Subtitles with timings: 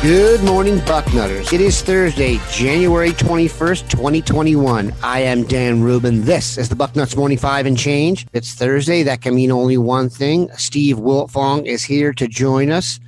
[0.00, 1.52] Good morning, Bucknutters.
[1.52, 4.94] It is Thursday, January 21st, 2021.
[5.02, 6.24] I am Dan Rubin.
[6.24, 8.24] This is the Bucknuts Morning Five and Change.
[8.32, 9.02] It's Thursday.
[9.02, 10.50] That can mean only one thing.
[10.56, 13.00] Steve Wiltfong is here to join us.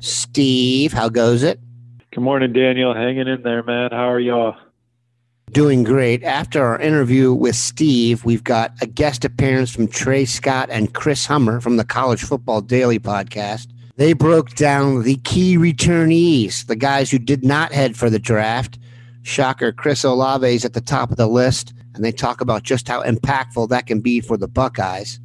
[0.00, 1.60] Steve, how goes it?
[2.10, 2.92] Good morning, Daniel.
[2.92, 3.90] Hanging in there, man.
[3.92, 4.56] How are y'all?
[5.52, 6.24] Doing great.
[6.24, 11.24] After our interview with Steve, we've got a guest appearance from Trey Scott and Chris
[11.24, 13.68] Hummer from the College Football Daily podcast.
[14.02, 18.76] They broke down the key returnees, the guys who did not head for the draft.
[19.22, 22.88] Shocker, Chris Olave is at the top of the list, and they talk about just
[22.88, 25.20] how impactful that can be for the Buckeyes.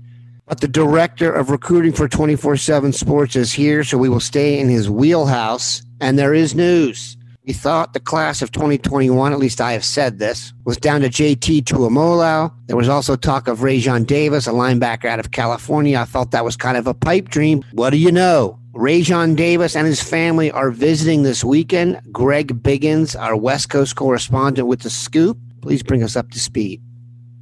[0.46, 4.60] But the director of recruiting for 24 7 Sports is here, so we will stay
[4.60, 5.82] in his wheelhouse.
[6.00, 7.18] And there is news.
[7.48, 11.08] We thought the class of 2021, at least I have said this, was down to
[11.08, 12.54] JT Tuimoloau.
[12.68, 15.98] There was also talk of Raesjon Davis, a linebacker out of California.
[15.98, 17.64] I thought that was kind of a pipe dream.
[17.72, 18.60] What do you know?
[18.78, 22.00] Raesjon Davis and his family are visiting this weekend.
[22.12, 26.80] Greg Biggins, our West Coast correspondent with the Scoop, please bring us up to speed.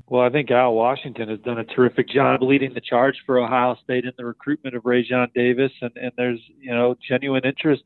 [0.08, 3.76] Well, I think Al Washington has done a terrific job leading the charge for Ohio
[3.84, 7.82] State in the recruitment of Raesjon Davis, and, and there's you know genuine interest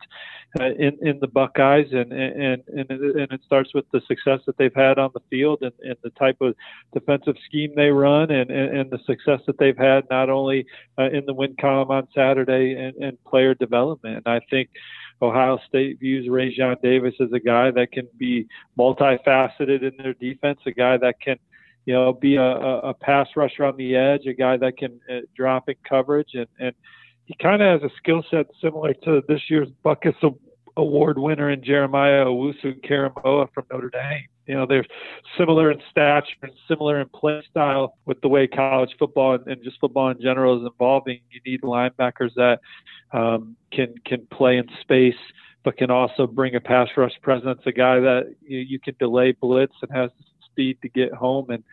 [0.59, 4.57] uh, in in the Buckeyes, and and and and it starts with the success that
[4.57, 6.55] they've had on the field and, and the type of
[6.93, 10.65] defensive scheme they run, and and, and the success that they've had not only
[10.97, 14.23] uh, in the win column on Saturday and, and player development.
[14.25, 14.69] And I think.
[15.21, 18.47] Ohio State views Raesjon Davis as a guy that can be
[18.77, 21.35] multifaceted in their defense, a guy that can
[21.89, 25.21] you know, be a, a pass rusher on the edge, a guy that can uh,
[25.35, 26.73] drop in coverage, and and
[27.25, 30.13] he kind of has a skill set similar to this year's Butkus
[30.77, 34.27] Award winner in Jeremiah Owusu-Koramoah from Notre Dame.
[34.45, 34.85] You know, they're
[35.35, 39.63] similar in stature and similar in play style with the way college football and, and
[39.63, 41.21] just football in general is evolving.
[41.31, 42.59] You need linebackers that
[43.13, 45.21] um, can can play in space,
[45.63, 47.61] but can also bring a pass rush presence.
[47.65, 50.11] A guy that you, you can delay blitz and has
[50.51, 51.63] speed to get home and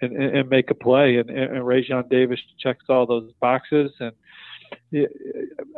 [0.00, 1.16] and, and make a play.
[1.16, 3.92] And, and Raesjon Davis checks all those boxes.
[4.00, 4.12] And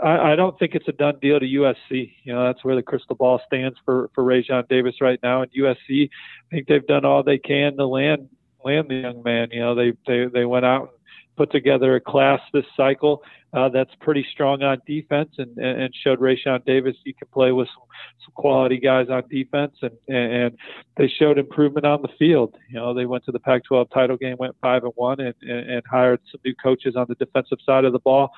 [0.03, 2.13] I, I don't think it's a done deal to USC.
[2.25, 5.43] You know, that's where the crystal ball stands for for Raesjon Davis right now.
[5.43, 8.29] And USC, I think they've done all they can to land
[8.65, 9.49] land the young man.
[9.51, 10.96] You know, they they they went out
[11.37, 16.21] put together a class this cycle uh, that's pretty strong on defense and, and showed
[16.21, 17.85] Raesjon Davis you can play with some,
[18.25, 20.59] some quality guys on defense and, and
[20.97, 22.55] they showed improvement on the field.
[22.69, 25.83] You know, they went to the Pac-12 title game, went five and one, and, and
[25.91, 28.31] hired some new coaches on the defensive side of the ball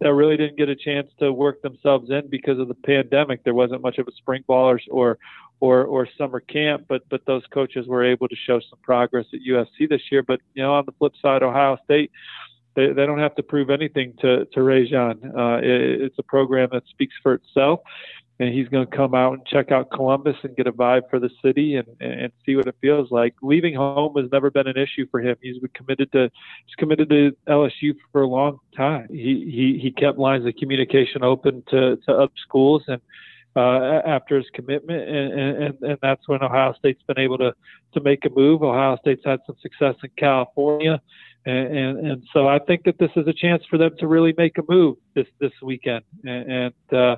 [0.00, 3.44] that really didn't get a chance to work themselves in because of the pandemic.
[3.44, 5.18] There wasn't much of a spring ball or or
[5.58, 9.40] or, or summer camp, but but those coaches were able to show some progress at
[9.40, 10.22] USC this year.
[10.22, 12.10] But you know, on the flip side, Ohio State
[12.76, 15.36] they, they don't have to prove anything to to Raesjon.
[15.36, 17.80] Uh, it, it's a program that speaks for itself,
[18.38, 21.18] and he's going to come out and check out Columbus and get a vibe for
[21.18, 23.34] the city and and see what it feels like.
[23.42, 25.36] Leaving home has never been an issue for him.
[25.40, 26.30] He's been committed to
[26.66, 29.08] he's committed to LSU for a long time.
[29.10, 33.00] He he he kept lines of communication open to to other schools and.
[33.58, 37.54] Uh, after his commitment, and, and, and that's when Ohio State's been able to
[37.94, 38.62] to make a move.
[38.62, 41.00] Ohio State's had some success in California,
[41.46, 44.34] and, and, and so I think that this is a chance for them to really
[44.36, 47.16] make a move this this weekend, and, and uh,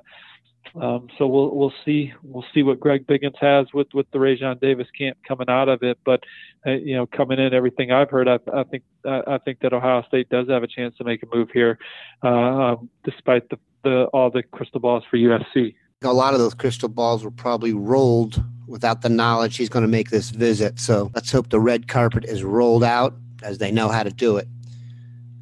[0.74, 4.60] um, so we'll we'll see we'll see what Greg Biggins has with with the Raesjon
[4.60, 5.98] Davis camp coming out of it.
[6.04, 6.24] But
[6.66, 9.72] uh, you know, coming in, everything I've heard, I, I think I, I think that
[9.72, 11.78] Ohio State does have a chance to make a move here,
[12.22, 15.74] uh, um, despite the, the all the crystal balls for USC.
[16.02, 19.88] A lot of those crystal balls were probably rolled without the knowledge he's going to
[19.88, 20.78] make this visit.
[20.78, 24.36] So let's hope the red carpet is rolled out as they know how to do
[24.36, 24.46] it.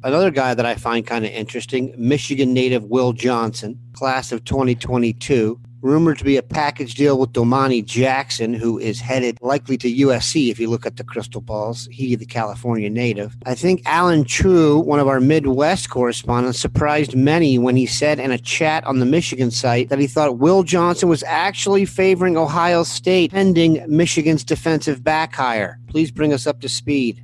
[0.03, 5.59] Another guy that I find kind of interesting, Michigan native Will Johnson, class of 2022.
[5.81, 10.49] rumored to be a package deal with Domani Jackson, who is headed likely to USC
[10.49, 11.87] if you look at the crystal balls.
[11.91, 13.35] He, the California native.
[13.45, 18.31] I think Allen Trieu, one of our Midwest correspondents, surprised many when he said in
[18.31, 22.83] a chat on the Michigan site that he thought Will Johnson was actually favoring Ohio
[22.83, 25.79] State pending Michigan's defensive back hire.
[25.87, 27.23] Please bring us up to speed.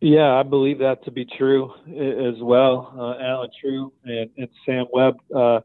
[0.00, 2.94] Yeah, I believe that to be true as well.
[2.98, 5.16] Uh, Allen Trieu and, and Sam Webb.
[5.34, 5.60] Uh,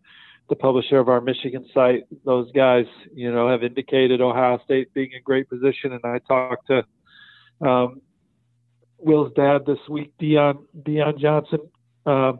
[0.49, 5.11] the publisher of our Michigan site, those guys, you know, have indicated Ohio State being
[5.11, 5.93] in great position.
[5.93, 8.01] And I talked to um,
[8.99, 11.59] Will's dad this week, Dion Dion Johnson,
[12.05, 12.39] um,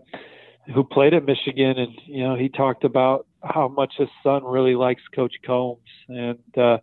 [0.74, 4.76] who played at Michigan, and you know, he talked about how much his son really
[4.76, 6.78] likes Coach Coombs, and uh,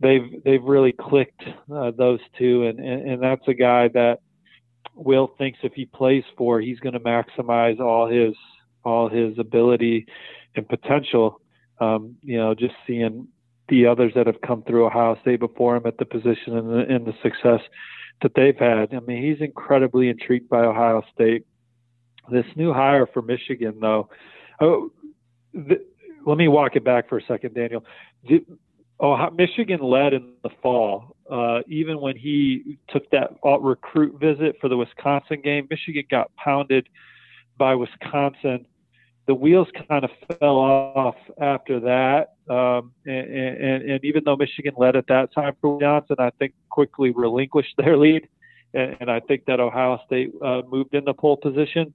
[0.00, 1.42] they've they've really clicked
[1.72, 4.20] uh, those two, and, and and that's a guy that
[4.94, 8.34] Will thinks if he plays for, he's going to maximize all his
[8.84, 10.06] all his ability
[10.56, 11.40] and potential.
[11.80, 13.28] Um, you know, just seeing
[13.68, 16.94] the others that have come through Ohio State before him at the position and the,
[16.94, 17.60] and the success
[18.22, 18.92] that they've had.
[18.92, 21.46] I mean, he's incredibly intrigued by Ohio State.
[22.30, 24.10] This new hire for Michigan, though,
[24.60, 24.90] oh,
[25.54, 25.82] the,
[26.26, 27.84] let me walk it back for a second, Daniel.
[28.98, 31.16] Oh, Michigan led in the fall.
[31.30, 33.30] Uh, even when he took that
[33.60, 36.88] recruit visit for the Wisconsin game, Michigan got pounded
[37.56, 38.66] by Wisconsin
[39.30, 40.10] the wheels kind of
[40.40, 42.34] fell off after that.
[42.52, 46.52] Um, and, and, and, even though Michigan led at that time for Johnson, I think
[46.68, 48.26] quickly relinquished their lead.
[48.74, 51.94] And, and I think that Ohio State uh, moved in the pole position.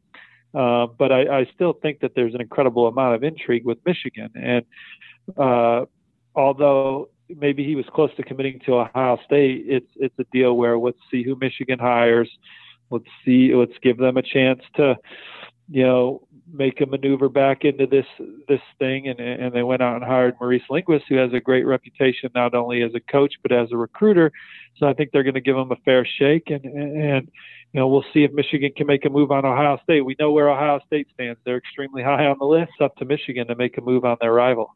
[0.54, 4.30] Uh, but I, I, still think that there's an incredible amount of intrigue with Michigan.
[4.36, 4.66] And
[5.38, 5.84] uh,
[6.34, 10.78] although maybe he was close to committing to Ohio State, it's it's a deal where
[10.78, 12.30] let's see who Michigan hires.
[12.92, 13.54] Let's see.
[13.56, 14.96] Let's give them a chance to,
[15.70, 18.06] you know, make a maneuver back into this
[18.48, 21.66] this thing, and and they went out and hired Maurice Linguist, who has a great
[21.66, 24.32] reputation not only as a coach but as a recruiter.
[24.78, 27.32] So I think they're going to give him a fair shake, and and
[27.74, 30.02] you know we'll see if Michigan can make a move on Ohio State.
[30.02, 32.72] We know where Ohio State stands; they're extremely high on the list.
[32.80, 34.76] It's up to Michigan to make a move on their rival.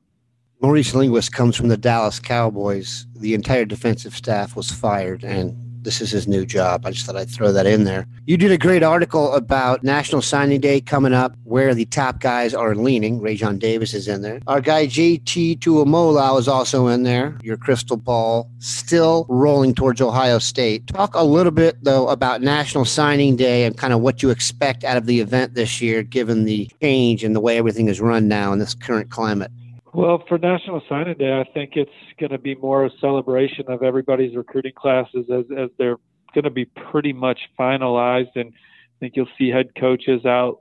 [0.62, 3.08] Maurice Linguist comes from the Dallas Cowboys.
[3.16, 6.86] The entire defensive staff was fired, and this is his new job.
[6.86, 8.06] I just thought I'd throw that in there.
[8.26, 12.54] You did a great article about National Signing Day coming up, where the top guys
[12.54, 13.22] are leaning.
[13.22, 14.42] Raesjon Davis is in there.
[14.48, 17.38] Our guy JT Tuimoloau is also in there.
[17.42, 20.88] Your crystal ball still rolling towards Ohio State.
[20.88, 24.84] Talk a little bit though about National Signing Day and kind of what you expect
[24.84, 28.28] out of the event this year, given the change and the way everything is run
[28.28, 29.52] now in this current climate.
[29.94, 31.90] Well, for National Signing Day, I think it's
[32.20, 35.98] going to be more a celebration of everybody's recruiting classes as, as they're
[36.34, 38.36] going to be pretty much finalized.
[38.36, 40.60] And I think you'll see head coaches out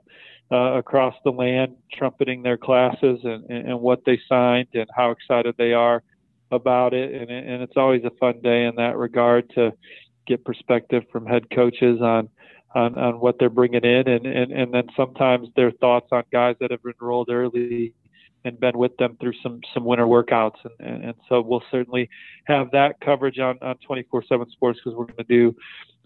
[0.51, 5.11] uh, across the land trumpeting their classes and, and, and, what they signed and how
[5.11, 6.01] excited they are
[6.51, 7.13] about it.
[7.13, 9.73] And, and it's always a fun day in that regard to
[10.25, 12.29] get perspective from head coaches on.
[12.75, 16.55] On, on what they're bringing in, and, and, and then sometimes their thoughts on guys
[16.59, 17.95] that have enrolled early
[18.45, 20.57] and been with them through some some winter workouts.
[20.63, 22.09] And, and, and so we'll certainly
[22.45, 25.55] have that coverage on on 24/7 Sports because we're going to do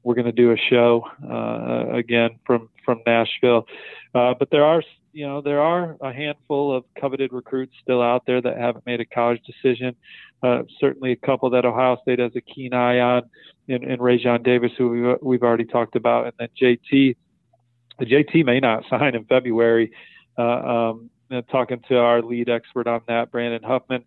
[0.04, 3.68] we're going to do a show uh, again from from Nashville.
[4.14, 4.84] Uh, but there are
[5.14, 9.00] you know there are a handful of coveted recruits still out there that haven't made
[9.00, 9.96] a college decision.
[10.42, 13.24] Uh, certainly a couple that Ohio State has a keen eye on
[13.70, 17.16] in, in Raesjon Davis who we've, we've already talked about and then JT
[18.00, 19.92] the JT may not sign in February
[20.38, 24.04] uh, um, uh, talking to our lead expert on that, Brandon Huffman,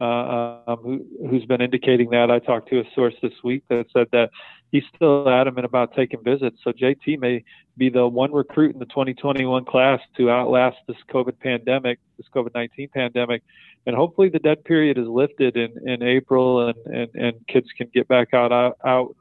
[0.00, 2.30] uh, um, who, has been indicating that.
[2.30, 4.30] I talked to a source this week that said that
[4.70, 6.58] he's still adamant about taking visits.
[6.62, 7.44] So JT may
[7.76, 12.54] be the one recruit in the 2021 class to outlast this COVID pandemic, this COVID
[12.54, 13.42] 19 pandemic.
[13.86, 17.88] And hopefully the dead period is lifted in, in April and, and, and kids can
[17.94, 19.16] get back out, out, out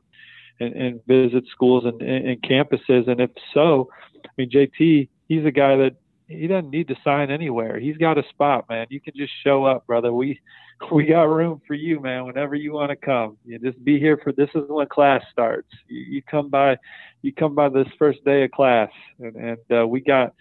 [0.60, 3.08] and, and visit schools and, and campuses.
[3.10, 3.90] And if so,
[4.26, 5.96] I mean, JT, he's a guy that
[6.28, 7.80] he doesn't need to sign anywhere.
[7.80, 8.88] He's got a spot, man.
[8.90, 10.12] You can just show up, brother.
[10.14, 10.40] We
[10.92, 12.26] we got room for you, man.
[12.26, 14.32] Whenever you want to come, you just be here for.
[14.32, 15.70] This is when class starts.
[15.88, 16.78] You, you come by,
[17.22, 18.90] you come by this first day of class,
[19.20, 20.34] and, and uh, we got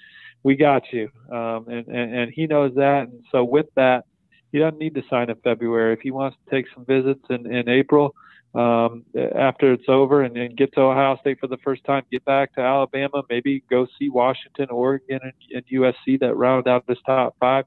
[0.43, 1.11] we got you.
[1.31, 4.05] Um, and, and and he knows that, and so with that,
[4.53, 5.93] he doesn't need to sign in February.
[5.93, 8.15] If he wants to take some visits in in April,
[8.55, 9.05] um,
[9.37, 12.61] after it's over and, get to Ohio State for the first time, get back to
[12.61, 17.65] Alabama, maybe go see Washington, Oregon, and, and USC that round out this top five.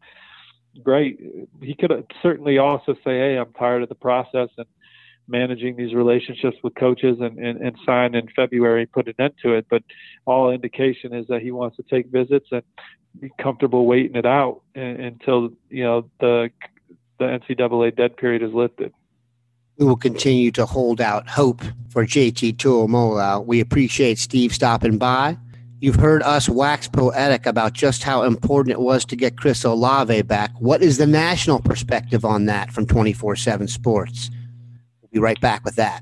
[0.84, 1.20] Great.
[1.62, 1.92] He could
[2.22, 4.68] certainly also say, "Hey, I'm tired of the process and
[5.28, 9.56] managing these relationships with coaches and, and, and sign in February, put an end to
[9.56, 9.84] it." But
[10.26, 12.62] all indication is that he wants to take visits and
[13.20, 16.50] be comfortable waiting it out until you know the
[17.20, 18.94] the NCAA dead period is lifted.
[19.78, 23.46] We will continue to hold out hope for JT Tuimoloau.
[23.46, 25.38] We appreciate Steve stopping by.
[25.80, 30.24] You've heard us wax poetic about just how important it was to get Chris Olave
[30.24, 30.52] back.
[30.60, 34.32] What is the national perspective on that from 24 7 Sports?
[35.02, 36.02] We'll be right back with that.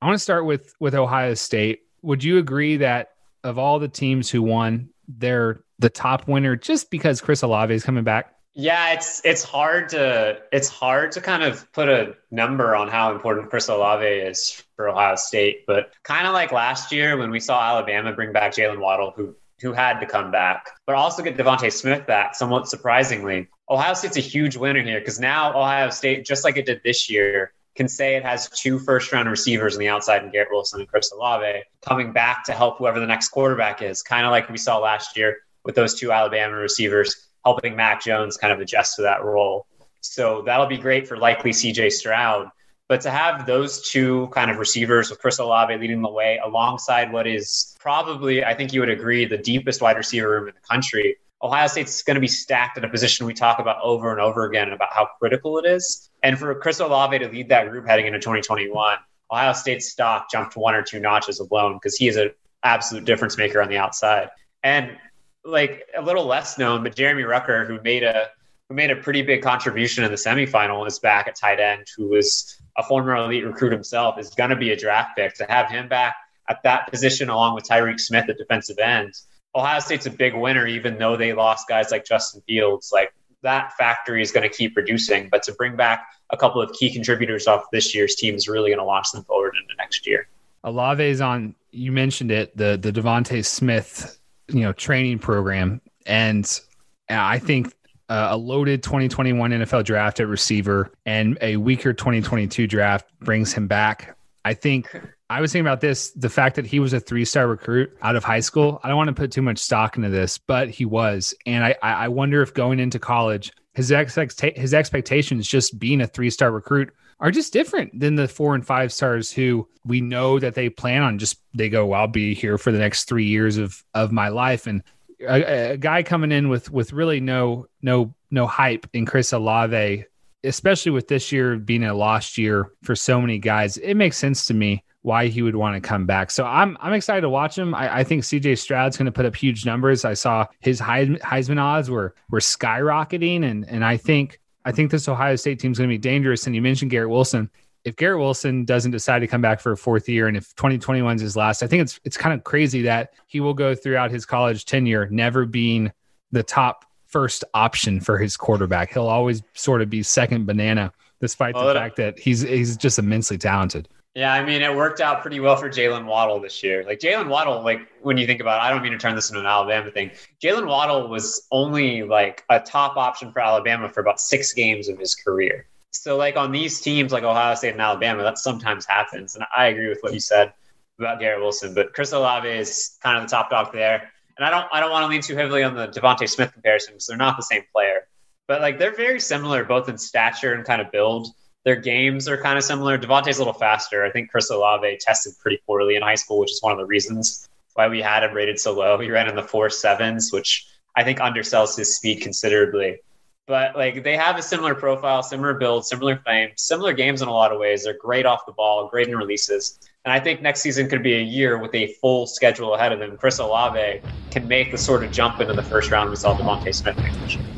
[0.00, 1.80] I want to start with with Ohio State.
[2.02, 3.10] Would you agree that
[3.44, 7.84] of all the teams who won, they're the top winner just because Chris Olave is
[7.84, 8.34] coming back?
[8.54, 13.12] Yeah, it's it's hard to it's hard to kind of put a number on how
[13.12, 17.40] important Chris Olave is for Ohio State, but kind of like last year when we
[17.40, 21.36] saw Alabama bring back Jaylen Waddle, who who had to come back, but also get
[21.36, 23.48] DeVonta Smith back, somewhat surprisingly.
[23.68, 27.10] Ohio State's a huge winner here because now Ohio State, just like it did this
[27.10, 30.80] year, can say it has two first round receivers on the outside in Garrett Wilson
[30.80, 34.50] and Chris Olave coming back to help whoever the next quarterback is, kind of like
[34.50, 38.96] we saw last year with those two Alabama receivers helping Mac Jones kind of adjust
[38.96, 39.68] to that role.
[40.00, 42.48] So that'll be great for likely CJ Stroud.
[42.88, 47.12] But to have those two kind of receivers with Chris Olave leading the way alongside
[47.12, 50.68] what is probably, I think you would agree, the deepest wide receiver room in the
[50.68, 54.20] country, Ohio State's going to be stacked in a position we talk about over and
[54.20, 56.07] over again about how critical it is.
[56.22, 58.98] And for Chris Olave to lead that group heading into 2021,
[59.30, 62.30] Ohio State's stock jumped one or two notches alone because he is an
[62.62, 64.30] absolute difference maker on the outside.
[64.62, 64.96] And
[65.44, 68.28] like a little less known, but Jeremy Ruckert, who made a
[68.68, 72.08] who made a pretty big contribution in the semifinal, is back at tight end, who
[72.08, 75.34] was a former elite recruit himself, is going to be a draft pick.
[75.36, 76.16] To have him back
[76.50, 79.14] at that position along with Tyreke Smith at defensive end
[79.54, 82.90] Ohio State's a big winner, even though they lost guys like Justin Fields.
[82.92, 86.72] Like that factory is going to keep producing, but to bring back a couple of
[86.72, 90.06] key contributors off this year's team is really going to launch them forward into next
[90.06, 90.28] year.
[90.64, 91.54] Olave's on.
[91.70, 94.18] You mentioned it, the the DeVonta Smith,
[94.48, 96.60] you know, training program, and
[97.08, 97.74] I think
[98.08, 103.66] uh, a loaded 2021 NFL draft at receiver and a weaker 2022 draft brings him
[103.68, 104.16] back.
[104.44, 104.90] I think
[105.30, 108.16] I was thinking about this the fact that he was a three star recruit out
[108.16, 108.80] of high school.
[108.82, 111.34] I don't want to put too much stock into this, but he was.
[111.44, 116.06] And I, I wonder if going into college, his, expect, his expectations just being a
[116.06, 120.38] three star recruit are just different than the four and five stars who we know
[120.38, 123.26] that they plan on just, they go, well, I'll be here for the next three
[123.26, 124.66] years of, of my life.
[124.66, 124.82] And
[125.20, 130.04] a, a guy coming in with, with really no, no, no hype in Chris Olave,
[130.44, 134.46] especially with this year being a lost year for so many guys, it makes sense
[134.46, 136.30] to me why he would want to come back.
[136.30, 137.74] So I'm I'm excited to watch him.
[137.74, 140.04] I, I think CJ Stroud's going to put up huge numbers.
[140.04, 145.08] I saw his Heisman odds were were skyrocketing, and and I think I think this
[145.08, 146.46] Ohio State team is going to be dangerous.
[146.46, 147.50] And you mentioned Garrett Wilson.
[147.84, 151.16] If Garrett Wilson doesn't decide to come back for a fourth year, and if 2021
[151.16, 154.10] is his last, I think it's it's kind of crazy that he will go throughout
[154.10, 155.90] his college tenure never being
[156.32, 158.92] the top first option for his quarterback.
[158.92, 163.38] He'll always sort of be second banana, despite the fact that he's he's just immensely
[163.38, 163.88] talented.
[164.14, 166.82] Yeah, I mean, it worked out pretty well for Jaylen Waddle this year.
[166.84, 169.28] Like Jaylen Waddle, like when you think about it, I don't mean to turn this
[169.30, 170.10] into an Alabama thing.
[170.42, 174.98] Jaylen Waddle was only like a top option for Alabama for about six games of
[174.98, 175.66] his career.
[175.92, 179.36] So, like on these teams like Ohio State and Alabama, that sometimes happens.
[179.36, 180.52] And I agree with what you said
[180.98, 184.10] about Garrett Wilson, but Chris Olave is kind of the top dog there.
[184.36, 186.94] And I don't, I don't want to lean too heavily on the DeVonta Smith comparison
[186.94, 188.08] because they're not the same player,
[188.46, 191.28] but like they're very similar both in stature and kind of build.
[191.68, 192.96] Their games are kind of similar.
[192.96, 194.02] DeVonta's a little faster.
[194.02, 196.86] I think Chris Olave tested pretty poorly in high school, which is one of the
[196.86, 198.98] reasons why we had him rated so low.
[198.98, 203.00] He ran in the four sevens, which I think undersells his speed considerably.
[203.46, 207.34] But like they have a similar profile, similar build, similar frame, similar games in a
[207.34, 207.84] lot of ways.
[207.84, 209.78] They're great off the ball, great in releases.
[210.06, 212.98] And I think next season could be a year with a full schedule ahead of
[212.98, 213.18] them.
[213.18, 216.74] Chris Olave can make the sort of jump into the first round we saw DeVonta
[216.74, 217.57] Smith make Okay,